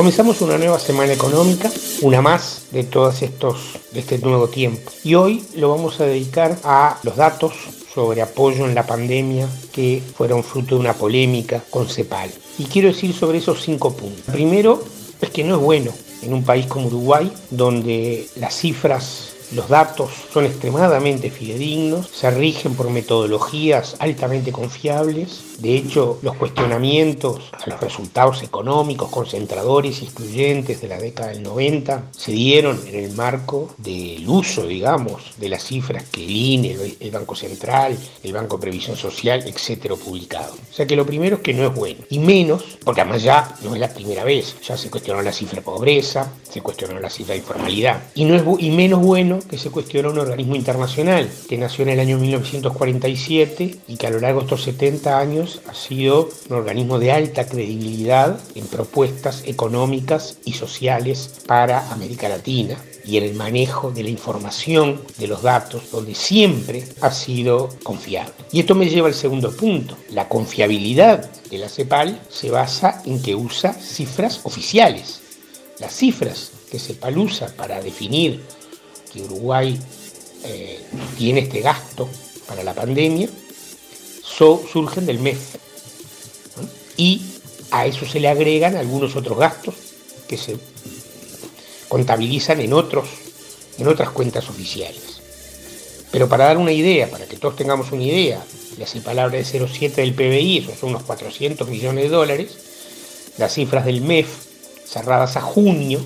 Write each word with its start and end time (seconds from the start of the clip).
Comenzamos 0.00 0.40
una 0.40 0.56
nueva 0.56 0.78
semana 0.78 1.12
económica, 1.12 1.70
una 2.00 2.22
más 2.22 2.68
de 2.70 2.84
todos 2.84 3.20
estos, 3.20 3.58
de 3.92 4.00
este 4.00 4.16
nuevo 4.16 4.48
tiempo. 4.48 4.90
Y 5.04 5.14
hoy 5.14 5.44
lo 5.56 5.68
vamos 5.68 6.00
a 6.00 6.06
dedicar 6.06 6.56
a 6.64 6.98
los 7.02 7.16
datos 7.16 7.52
sobre 7.94 8.22
apoyo 8.22 8.64
en 8.64 8.74
la 8.74 8.86
pandemia 8.86 9.46
que 9.70 10.02
fueron 10.16 10.42
fruto 10.42 10.76
de 10.76 10.80
una 10.80 10.94
polémica 10.94 11.62
con 11.68 11.86
CEPAL. 11.86 12.30
Y 12.58 12.64
quiero 12.64 12.88
decir 12.88 13.12
sobre 13.12 13.36
esos 13.36 13.60
cinco 13.60 13.94
puntos. 13.94 14.32
Primero, 14.32 14.82
es 15.20 15.28
que 15.28 15.44
no 15.44 15.56
es 15.56 15.60
bueno 15.60 15.92
en 16.22 16.32
un 16.32 16.44
país 16.44 16.64
como 16.64 16.86
Uruguay, 16.86 17.30
donde 17.50 18.26
las 18.36 18.56
cifras 18.56 19.34
los 19.54 19.68
datos 19.68 20.10
son 20.32 20.46
extremadamente 20.46 21.30
fidedignos, 21.30 22.08
se 22.08 22.30
rigen 22.30 22.74
por 22.74 22.88
metodologías 22.88 23.96
altamente 23.98 24.50
confiables. 24.52 25.42
De 25.60 25.76
hecho, 25.76 26.18
los 26.22 26.36
cuestionamientos 26.36 27.50
a 27.52 27.68
los 27.68 27.80
resultados 27.80 28.42
económicos 28.42 29.10
concentradores 29.10 30.00
y 30.00 30.06
excluyentes 30.06 30.80
de 30.80 30.88
la 30.88 30.98
década 30.98 31.30
del 31.30 31.42
90 31.42 32.04
se 32.12 32.32
dieron 32.32 32.80
en 32.86 32.94
el 32.94 33.12
marco 33.12 33.74
del 33.76 34.26
uso, 34.26 34.66
digamos, 34.66 35.22
de 35.36 35.50
las 35.50 35.62
cifras 35.62 36.04
que 36.10 36.24
el 36.24 36.30
INE, 36.30 36.96
el 36.98 37.10
Banco 37.10 37.34
Central, 37.34 37.98
el 38.22 38.32
Banco 38.32 38.56
de 38.56 38.62
Previsión 38.62 38.96
Social, 38.96 39.44
etcétera, 39.46 39.96
publicado. 39.96 40.54
O 40.54 40.74
sea 40.74 40.86
que 40.86 40.96
lo 40.96 41.04
primero 41.04 41.36
es 41.36 41.42
que 41.42 41.52
no 41.52 41.66
es 41.66 41.74
bueno. 41.74 42.00
Y 42.08 42.20
menos, 42.20 42.78
porque 42.82 43.02
además 43.02 43.22
ya 43.22 43.54
no 43.62 43.74
es 43.74 43.80
la 43.80 43.92
primera 43.92 44.24
vez, 44.24 44.56
ya 44.66 44.78
se 44.78 44.90
cuestionó 44.90 45.20
la 45.20 45.32
cifra 45.32 45.56
de 45.56 45.62
pobreza, 45.62 46.32
se 46.50 46.62
cuestionó 46.62 46.98
la 46.98 47.10
cifra 47.10 47.34
de 47.34 47.40
informalidad. 47.40 48.02
Y, 48.14 48.24
no 48.24 48.34
es, 48.34 48.42
y 48.60 48.70
menos 48.70 49.00
bueno 49.00 49.40
que 49.48 49.58
se 49.58 49.70
cuestiona 49.70 50.08
un 50.08 50.18
organismo 50.18 50.56
internacional 50.56 51.30
que 51.48 51.58
nació 51.58 51.82
en 51.82 51.90
el 51.90 52.00
año 52.00 52.16
1947 52.16 53.76
y 53.88 53.96
que 53.96 54.06
a 54.06 54.10
lo 54.10 54.20
largo 54.20 54.40
de 54.40 54.46
estos 54.46 54.62
70 54.62 55.18
años 55.18 55.49
ha 55.66 55.74
sido 55.74 56.28
un 56.48 56.56
organismo 56.56 56.98
de 56.98 57.12
alta 57.12 57.46
credibilidad 57.46 58.38
en 58.54 58.66
propuestas 58.66 59.42
económicas 59.46 60.38
y 60.44 60.52
sociales 60.52 61.42
para 61.46 61.90
América 61.90 62.28
Latina 62.28 62.76
y 63.04 63.16
en 63.16 63.24
el 63.24 63.34
manejo 63.34 63.90
de 63.90 64.02
la 64.02 64.10
información, 64.10 65.00
de 65.18 65.26
los 65.26 65.42
datos, 65.42 65.90
donde 65.90 66.14
siempre 66.14 66.84
ha 67.00 67.10
sido 67.10 67.68
confiable. 67.82 68.32
Y 68.52 68.60
esto 68.60 68.74
me 68.74 68.88
lleva 68.88 69.08
al 69.08 69.14
segundo 69.14 69.54
punto. 69.56 69.96
La 70.10 70.28
confiabilidad 70.28 71.30
de 71.50 71.58
la 71.58 71.68
CEPAL 71.68 72.20
se 72.28 72.50
basa 72.50 73.02
en 73.06 73.22
que 73.22 73.34
usa 73.34 73.72
cifras 73.72 74.40
oficiales. 74.44 75.20
Las 75.78 75.94
cifras 75.94 76.52
que 76.70 76.78
CEPAL 76.78 77.18
usa 77.18 77.48
para 77.56 77.80
definir 77.80 78.42
que 79.12 79.22
Uruguay 79.22 79.78
eh, 80.44 80.80
tiene 81.18 81.40
este 81.40 81.60
gasto 81.60 82.08
para 82.46 82.62
la 82.62 82.74
pandemia, 82.74 83.28
surgen 84.40 85.06
del 85.06 85.18
MEF. 85.18 85.56
Y 86.96 87.22
a 87.70 87.86
eso 87.86 88.06
se 88.06 88.20
le 88.20 88.28
agregan 88.28 88.76
algunos 88.76 89.16
otros 89.16 89.38
gastos 89.38 89.74
que 90.28 90.36
se 90.36 90.56
contabilizan 91.88 92.60
en, 92.60 92.72
otros, 92.72 93.08
en 93.78 93.88
otras 93.88 94.10
cuentas 94.10 94.48
oficiales. 94.48 95.20
Pero 96.10 96.28
para 96.28 96.46
dar 96.46 96.58
una 96.58 96.72
idea, 96.72 97.10
para 97.10 97.26
que 97.26 97.36
todos 97.36 97.56
tengamos 97.56 97.92
una 97.92 98.02
idea, 98.02 98.42
las 98.78 98.92
palabras 98.96 99.52
de 99.52 99.60
0,7 99.60 99.94
del 99.96 100.14
PBI, 100.14 100.58
esos 100.58 100.78
son 100.78 100.90
unos 100.90 101.02
400 101.02 101.68
millones 101.68 102.04
de 102.04 102.10
dólares, 102.10 102.50
las 103.38 103.54
cifras 103.54 103.84
del 103.84 104.00
MEF 104.00 104.28
cerradas 104.86 105.36
a 105.36 105.40
junio 105.40 106.00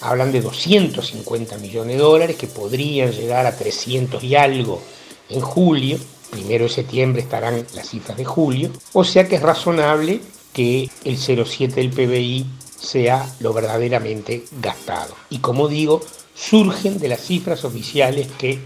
hablan 0.00 0.32
de 0.32 0.40
250 0.40 1.58
millones 1.58 1.96
de 1.96 2.02
dólares 2.02 2.36
que 2.36 2.46
podrían 2.46 3.12
llegar 3.12 3.46
a 3.46 3.56
300 3.56 4.22
y 4.24 4.34
algo 4.34 4.80
en 5.28 5.40
julio. 5.40 5.98
Primero 6.30 6.64
de 6.64 6.70
septiembre 6.70 7.22
estarán 7.22 7.66
las 7.74 7.88
cifras 7.88 8.16
de 8.16 8.24
julio. 8.24 8.70
O 8.92 9.04
sea 9.04 9.26
que 9.28 9.36
es 9.36 9.42
razonable 9.42 10.20
que 10.52 10.90
el 11.04 11.16
0,7 11.16 11.74
del 11.74 11.90
PBI 11.90 12.46
sea 12.80 13.28
lo 13.40 13.52
verdaderamente 13.52 14.44
gastado. 14.60 15.14
Y 15.28 15.38
como 15.38 15.68
digo, 15.68 16.00
surgen 16.34 16.98
de 16.98 17.08
las 17.08 17.20
cifras 17.20 17.64
oficiales 17.64 18.28
que 18.38 18.58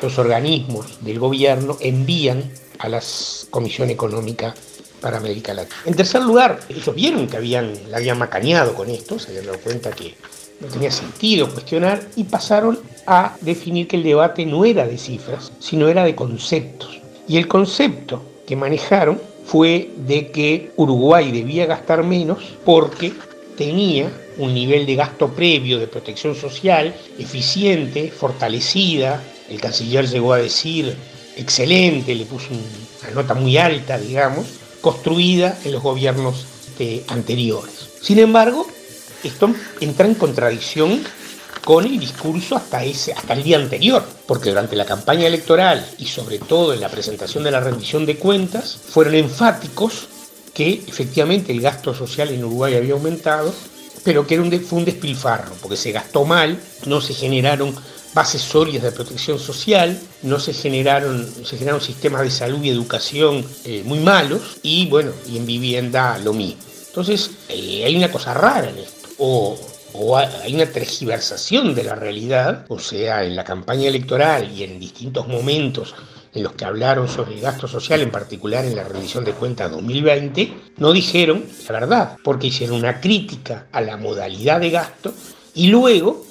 los 0.00 0.18
organismos 0.18 1.02
del 1.02 1.18
gobierno 1.18 1.76
envían 1.80 2.50
a 2.78 2.88
la 2.88 3.00
Comisión 3.50 3.90
Económica 3.90 4.54
para 5.00 5.18
América 5.18 5.54
Latina. 5.54 5.76
En 5.84 5.94
tercer 5.94 6.22
lugar, 6.22 6.60
ellos 6.68 6.94
vieron 6.94 7.28
que 7.28 7.36
habían, 7.36 7.72
la 7.90 7.98
habían 7.98 8.18
macañado 8.18 8.74
con 8.74 8.88
esto, 8.88 9.18
se 9.18 9.28
habían 9.28 9.46
dado 9.46 9.58
cuenta 9.58 9.90
que 9.90 10.14
no 10.60 10.68
tenía 10.68 10.90
sentido 10.90 11.50
cuestionar 11.50 12.08
y 12.16 12.24
pasaron 12.24 12.80
a 13.06 13.36
definir 13.40 13.88
que 13.88 13.96
el 13.96 14.04
debate 14.04 14.46
no 14.46 14.64
era 14.64 14.86
de 14.86 14.96
cifras, 14.96 15.52
sino 15.58 15.88
era 15.88 16.04
de 16.04 16.14
conceptos. 16.14 17.01
Y 17.28 17.36
el 17.36 17.48
concepto 17.48 18.22
que 18.46 18.56
manejaron 18.56 19.20
fue 19.44 19.90
de 19.96 20.30
que 20.30 20.72
Uruguay 20.76 21.30
debía 21.32 21.66
gastar 21.66 22.04
menos 22.04 22.38
porque 22.64 23.12
tenía 23.56 24.10
un 24.38 24.54
nivel 24.54 24.86
de 24.86 24.94
gasto 24.94 25.28
previo 25.28 25.78
de 25.78 25.86
protección 25.86 26.34
social 26.34 26.94
eficiente, 27.18 28.10
fortalecida. 28.10 29.22
El 29.48 29.60
canciller 29.60 30.08
llegó 30.08 30.32
a 30.32 30.38
decir 30.38 30.94
excelente, 31.36 32.14
le 32.14 32.24
puso 32.24 32.48
una 32.50 33.14
nota 33.14 33.34
muy 33.34 33.56
alta, 33.56 33.98
digamos, 33.98 34.46
construida 34.80 35.58
en 35.64 35.72
los 35.72 35.82
gobiernos 35.82 36.46
anteriores. 37.08 37.90
Sin 38.00 38.18
embargo, 38.18 38.66
esto 39.22 39.54
entra 39.80 40.06
en 40.06 40.14
contradicción 40.14 41.00
con 41.64 41.84
el 41.84 41.98
discurso 41.98 42.56
hasta, 42.56 42.82
el 42.82 43.42
día 43.42 43.56
anterior, 43.56 44.04
porque 44.26 44.50
durante 44.50 44.76
la 44.76 44.84
campaña 44.84 45.26
electoral 45.26 45.86
y 45.98 46.06
sobre 46.06 46.38
todo 46.38 46.74
en 46.74 46.80
la 46.80 46.88
presentación 46.88 47.44
de 47.44 47.50
la 47.50 47.60
rendición 47.60 48.04
de 48.04 48.16
cuentas, 48.16 48.76
fueron 48.88 49.14
enfáticos 49.14 50.08
que 50.54 50.82
efectivamente 50.86 51.52
el 51.52 51.60
gasto 51.60 51.94
social 51.94 52.30
en 52.30 52.44
Uruguay 52.44 52.74
había 52.74 52.94
aumentado, 52.94 53.54
pero 54.04 54.26
que 54.26 54.34
era 54.34 54.42
un, 54.42 54.50
fue 54.60 54.80
un 54.80 54.84
despilfarro, 54.84 55.52
porque 55.62 55.76
se 55.76 55.92
gastó 55.92 56.24
mal, 56.24 56.58
no 56.86 57.00
se 57.00 57.14
generaron 57.14 57.74
bases 58.12 58.42
sólidas 58.42 58.82
de 58.82 58.92
protección 58.92 59.38
social, 59.38 59.98
no 60.22 60.38
se 60.38 60.52
generaron, 60.52 61.26
se 61.44 61.56
generaron 61.56 61.80
sistemas 61.80 62.22
de 62.22 62.30
salud 62.30 62.62
y 62.62 62.68
educación 62.70 63.46
eh, 63.64 63.82
muy 63.86 64.00
malos, 64.00 64.58
y 64.62 64.86
bueno, 64.88 65.12
y 65.28 65.38
en 65.38 65.46
vivienda 65.46 66.18
lo 66.18 66.32
mismo. 66.32 66.60
Entonces, 66.88 67.30
eh, 67.48 67.84
hay 67.86 67.96
una 67.96 68.10
cosa 68.10 68.34
rara 68.34 68.68
en 68.68 68.78
esto 68.78 69.08
hay 69.94 70.54
una 70.54 70.66
tergiversación 70.66 71.74
de 71.74 71.84
la 71.84 71.94
realidad, 71.94 72.64
o 72.68 72.78
sea, 72.78 73.24
en 73.24 73.36
la 73.36 73.44
campaña 73.44 73.88
electoral 73.88 74.50
y 74.50 74.64
en 74.64 74.80
distintos 74.80 75.28
momentos 75.28 75.94
en 76.34 76.42
los 76.42 76.52
que 76.52 76.64
hablaron 76.64 77.08
sobre 77.08 77.34
el 77.34 77.40
gasto 77.40 77.68
social, 77.68 78.00
en 78.00 78.10
particular 78.10 78.64
en 78.64 78.74
la 78.74 78.84
rendición 78.84 79.24
de 79.24 79.32
cuentas 79.32 79.70
2020, 79.70 80.52
no 80.78 80.92
dijeron 80.92 81.44
la 81.66 81.72
verdad, 81.72 82.16
porque 82.24 82.46
hicieron 82.46 82.76
una 82.76 83.00
crítica 83.00 83.66
a 83.70 83.80
la 83.82 83.96
modalidad 83.96 84.60
de 84.60 84.70
gasto 84.70 85.12
y 85.54 85.68
luego 85.68 86.24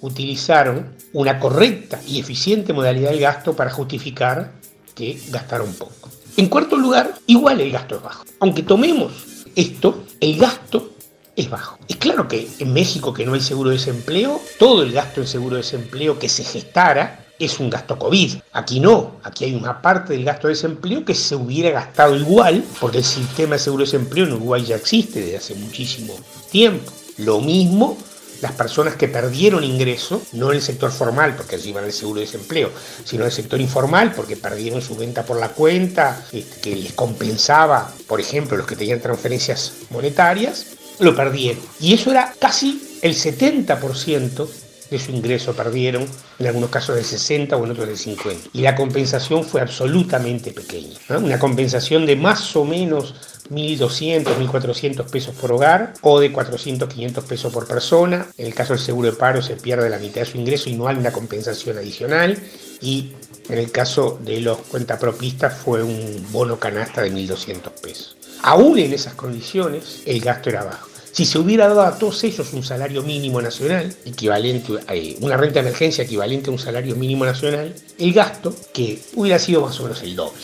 utilizaron 0.00 0.96
una 1.12 1.38
correcta 1.38 2.00
y 2.06 2.18
eficiente 2.18 2.72
modalidad 2.72 3.10
de 3.10 3.18
gasto 3.18 3.54
para 3.54 3.70
justificar 3.70 4.52
que 4.94 5.20
gastaron 5.28 5.72
poco. 5.74 6.08
En 6.38 6.48
cuarto 6.48 6.76
lugar, 6.76 7.14
igual 7.26 7.60
el 7.60 7.70
gasto 7.70 7.96
es 7.96 8.02
bajo. 8.02 8.24
Aunque 8.40 8.62
tomemos 8.62 9.12
esto, 9.54 10.04
el 10.20 10.38
gasto 10.38 10.92
es 11.36 11.50
bajo. 11.50 11.78
Es 11.88 11.96
claro 11.96 12.28
que 12.28 12.48
en 12.58 12.72
México, 12.72 13.12
que 13.12 13.24
no 13.24 13.34
hay 13.34 13.40
seguro 13.40 13.70
de 13.70 13.76
desempleo, 13.76 14.40
todo 14.58 14.82
el 14.82 14.92
gasto 14.92 15.20
en 15.20 15.26
seguro 15.26 15.56
de 15.56 15.62
desempleo 15.62 16.18
que 16.18 16.28
se 16.28 16.44
gestara 16.44 17.26
es 17.38 17.58
un 17.58 17.70
gasto 17.70 17.98
COVID. 17.98 18.34
Aquí 18.52 18.80
no, 18.80 19.16
aquí 19.24 19.44
hay 19.44 19.54
una 19.54 19.80
parte 19.82 20.12
del 20.12 20.24
gasto 20.24 20.48
de 20.48 20.54
desempleo 20.54 21.04
que 21.04 21.14
se 21.14 21.34
hubiera 21.34 21.70
gastado 21.70 22.16
igual, 22.16 22.64
porque 22.80 22.98
el 22.98 23.04
sistema 23.04 23.54
de 23.54 23.58
seguro 23.58 23.84
de 23.84 23.90
desempleo 23.90 24.26
en 24.26 24.32
Uruguay 24.34 24.64
ya 24.64 24.76
existe 24.76 25.20
desde 25.20 25.36
hace 25.38 25.54
muchísimo 25.54 26.14
tiempo. 26.50 26.92
Lo 27.18 27.40
mismo 27.40 27.96
las 28.42 28.52
personas 28.52 28.96
que 28.96 29.06
perdieron 29.06 29.62
ingreso, 29.62 30.20
no 30.32 30.50
en 30.50 30.56
el 30.56 30.62
sector 30.62 30.90
formal, 30.90 31.36
porque 31.36 31.54
allí 31.54 31.72
van 31.72 31.84
el 31.84 31.92
seguro 31.92 32.18
de 32.18 32.26
desempleo, 32.26 32.70
sino 33.04 33.22
en 33.22 33.26
el 33.26 33.32
sector 33.32 33.60
informal, 33.60 34.12
porque 34.14 34.36
perdieron 34.36 34.82
su 34.82 34.96
venta 34.96 35.24
por 35.24 35.38
la 35.38 35.50
cuenta, 35.50 36.26
este, 36.32 36.60
que 36.60 36.74
les 36.74 36.92
compensaba, 36.92 37.92
por 38.08 38.20
ejemplo, 38.20 38.56
los 38.56 38.66
que 38.66 38.74
tenían 38.74 39.00
transferencias 39.00 39.74
monetarias, 39.90 40.66
lo 40.98 41.14
perdieron. 41.14 41.62
Y 41.80 41.94
eso 41.94 42.10
era 42.10 42.34
casi 42.38 42.98
el 43.02 43.14
70% 43.14 44.48
de 44.92 44.98
su 44.98 45.10
ingreso 45.10 45.54
perdieron, 45.54 46.06
en 46.38 46.46
algunos 46.46 46.68
casos 46.68 46.94
del 46.96 47.04
60 47.04 47.56
o 47.56 47.64
en 47.64 47.70
otros 47.70 47.88
del 47.88 47.96
50. 47.96 48.50
Y 48.52 48.60
la 48.60 48.76
compensación 48.76 49.42
fue 49.42 49.62
absolutamente 49.62 50.52
pequeña. 50.52 50.98
Una 51.08 51.38
compensación 51.38 52.04
de 52.04 52.14
más 52.14 52.54
o 52.56 52.66
menos 52.66 53.14
1.200, 53.50 54.24
1.400 54.24 55.04
pesos 55.10 55.34
por 55.34 55.52
hogar 55.52 55.94
o 56.02 56.20
de 56.20 56.30
400, 56.30 56.92
500 56.92 57.24
pesos 57.24 57.52
por 57.52 57.66
persona. 57.66 58.26
En 58.36 58.46
el 58.46 58.54
caso 58.54 58.74
del 58.74 58.82
seguro 58.82 59.10
de 59.10 59.16
paro 59.16 59.40
se 59.40 59.56
pierde 59.56 59.88
la 59.88 59.98
mitad 59.98 60.20
de 60.20 60.26
su 60.26 60.36
ingreso 60.36 60.68
y 60.68 60.74
no 60.74 60.86
hay 60.86 60.96
una 60.96 61.10
compensación 61.10 61.78
adicional. 61.78 62.38
Y 62.82 63.12
en 63.48 63.58
el 63.58 63.72
caso 63.72 64.18
de 64.22 64.40
los 64.42 64.58
cuentapropistas 64.58 65.54
fue 65.54 65.82
un 65.82 66.26
bono 66.30 66.58
canasta 66.58 67.02
de 67.02 67.12
1.200 67.12 67.70
pesos. 67.80 68.16
Aún 68.42 68.78
en 68.78 68.92
esas 68.92 69.14
condiciones, 69.14 70.02
el 70.04 70.20
gasto 70.20 70.50
era 70.50 70.64
bajo. 70.64 70.88
Si 71.12 71.26
se 71.26 71.38
hubiera 71.38 71.68
dado 71.68 71.82
a 71.82 71.98
todos 71.98 72.24
ellos 72.24 72.52
un 72.54 72.64
salario 72.64 73.02
mínimo 73.02 73.40
nacional, 73.42 73.94
equivalente 74.04 74.72
a 74.86 74.94
eh, 74.94 75.16
una 75.20 75.36
renta 75.36 75.60
de 75.60 75.68
emergencia 75.68 76.04
equivalente 76.04 76.48
a 76.48 76.52
un 76.52 76.58
salario 76.58 76.96
mínimo 76.96 77.24
nacional, 77.24 77.74
el 77.98 78.12
gasto, 78.12 78.54
que 78.72 78.98
hubiera 79.14 79.38
sido 79.38 79.60
más 79.60 79.78
o 79.78 79.82
menos 79.84 80.02
el 80.02 80.16
doble. 80.16 80.40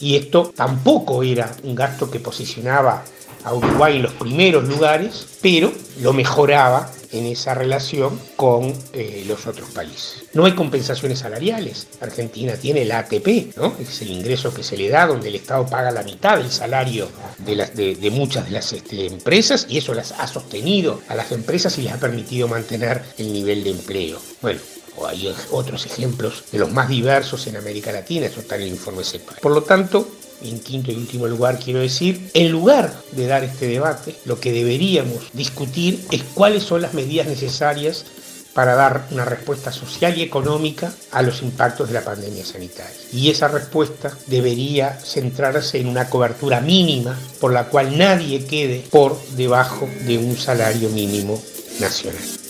Y 0.00 0.16
esto 0.16 0.52
tampoco 0.56 1.22
era 1.22 1.54
un 1.64 1.74
gasto 1.74 2.10
que 2.10 2.18
posicionaba 2.18 3.04
a 3.44 3.54
Uruguay 3.54 3.96
en 3.96 4.02
los 4.04 4.12
primeros 4.14 4.66
lugares, 4.66 5.26
pero 5.42 5.70
lo 6.00 6.12
mejoraba 6.12 6.90
en 7.18 7.26
esa 7.26 7.54
relación 7.54 8.18
con 8.36 8.72
eh, 8.92 9.24
los 9.26 9.46
otros 9.46 9.70
países. 9.70 10.24
No 10.32 10.44
hay 10.44 10.52
compensaciones 10.52 11.20
salariales. 11.20 11.86
Argentina 12.00 12.54
tiene 12.54 12.82
el 12.82 12.92
ATP, 12.92 13.56
¿no? 13.56 13.74
es 13.80 14.02
el 14.02 14.10
ingreso 14.10 14.52
que 14.52 14.62
se 14.62 14.76
le 14.76 14.88
da 14.88 15.06
donde 15.06 15.28
el 15.28 15.36
Estado 15.36 15.66
paga 15.66 15.90
la 15.90 16.02
mitad 16.02 16.38
del 16.38 16.50
salario 16.50 17.08
de, 17.38 18.10
muchas 18.10 18.46
de 18.46 18.50
las 18.50 18.72
este, 18.72 19.06
empresas 19.06 19.66
y 19.68 19.78
eso 19.78 19.94
las 19.94 20.12
ha 20.12 20.26
sostenido 20.26 21.00
a 21.08 21.14
las 21.14 21.32
empresas 21.32 21.76
y 21.78 21.82
les 21.82 21.92
ha 21.92 22.00
permitido 22.00 22.48
mantener 22.48 23.02
el 23.18 23.32
nivel 23.32 23.64
de 23.64 23.70
empleo. 23.70 24.18
Bueno, 24.42 24.60
o 24.96 25.06
hay 25.06 25.32
otros 25.50 25.86
ejemplos 25.86 26.44
de 26.50 26.58
los 26.58 26.72
más 26.72 26.88
diversos 26.88 27.46
en 27.46 27.56
América 27.56 27.92
Latina, 27.92 28.26
eso 28.26 28.40
está 28.40 28.56
en 28.56 28.62
el 28.62 28.68
informe 28.68 29.04
CEPA. 29.04 29.34
Por 29.42 29.52
lo 29.52 29.62
tanto, 29.62 30.08
en 30.42 30.60
quinto 30.60 30.90
y 30.90 30.96
último 30.96 31.26
lugar 31.26 31.58
quiero 31.58 31.80
decir, 31.80 32.30
en 32.34 32.50
lugar 32.50 32.92
de 33.12 33.26
dar 33.26 33.44
este 33.44 33.66
debate, 33.66 34.16
lo 34.24 34.40
que 34.40 34.52
deberíamos 34.52 35.30
discutir 35.32 36.04
es 36.10 36.22
cuáles 36.34 36.62
son 36.62 36.82
las 36.82 36.94
medidas 36.94 37.26
necesarias 37.26 38.04
para 38.56 38.74
dar 38.74 39.06
una 39.10 39.26
respuesta 39.26 39.70
social 39.70 40.16
y 40.16 40.22
económica 40.22 40.90
a 41.12 41.20
los 41.20 41.42
impactos 41.42 41.88
de 41.88 41.94
la 41.94 42.00
pandemia 42.00 42.42
sanitaria. 42.44 42.96
Y 43.12 43.28
esa 43.28 43.48
respuesta 43.48 44.16
debería 44.28 44.98
centrarse 44.98 45.78
en 45.78 45.88
una 45.88 46.08
cobertura 46.08 46.62
mínima 46.62 47.18
por 47.38 47.52
la 47.52 47.64
cual 47.64 47.98
nadie 47.98 48.46
quede 48.46 48.82
por 48.90 49.20
debajo 49.36 49.86
de 50.06 50.16
un 50.16 50.38
salario 50.38 50.88
mínimo 50.88 51.38
nacional. 51.80 52.45